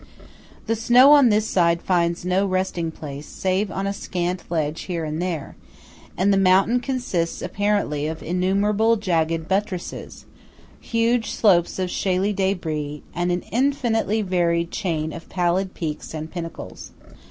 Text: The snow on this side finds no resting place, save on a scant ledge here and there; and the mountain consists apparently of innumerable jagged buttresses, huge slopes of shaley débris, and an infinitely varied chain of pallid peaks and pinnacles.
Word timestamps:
The 0.65 0.75
snow 0.75 1.11
on 1.11 1.29
this 1.29 1.45
side 1.47 1.79
finds 1.79 2.25
no 2.25 2.47
resting 2.47 2.89
place, 2.89 3.27
save 3.27 3.69
on 3.69 3.85
a 3.85 3.93
scant 3.93 4.49
ledge 4.49 4.81
here 4.89 5.05
and 5.05 5.21
there; 5.21 5.55
and 6.17 6.33
the 6.33 6.39
mountain 6.39 6.79
consists 6.79 7.39
apparently 7.39 8.07
of 8.07 8.23
innumerable 8.23 8.95
jagged 8.95 9.47
buttresses, 9.47 10.25
huge 10.79 11.29
slopes 11.29 11.77
of 11.77 11.91
shaley 11.91 12.33
débris, 12.33 13.03
and 13.13 13.31
an 13.31 13.43
infinitely 13.51 14.23
varied 14.23 14.71
chain 14.71 15.13
of 15.13 15.29
pallid 15.29 15.75
peaks 15.75 16.15
and 16.15 16.31
pinnacles. 16.31 16.93